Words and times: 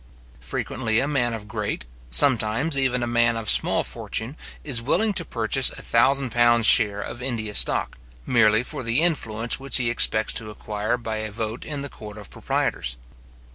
Frequently 0.39 0.99
a 0.99 1.07
man 1.07 1.31
of 1.35 1.47
great, 1.47 1.85
sometimes 2.09 2.75
even 2.75 3.03
a 3.03 3.05
man 3.05 3.37
of 3.37 3.47
small 3.47 3.83
fortune, 3.83 4.35
is 4.63 4.81
willing 4.81 5.13
to 5.13 5.23
purchase 5.23 5.69
a 5.69 5.83
thousand 5.83 6.31
pounds 6.31 6.65
share 6.65 7.03
in 7.03 7.21
India 7.21 7.53
stock, 7.53 7.99
merely 8.25 8.63
for 8.63 8.81
the 8.81 9.01
influence 9.01 9.59
which 9.59 9.77
he 9.77 9.91
expects 9.91 10.33
to 10.33 10.49
aquire 10.49 10.97
by 10.97 11.17
a 11.17 11.29
vote 11.29 11.63
in 11.63 11.83
the 11.83 11.87
court 11.89 12.17
of 12.17 12.31
proprietors. 12.31 12.97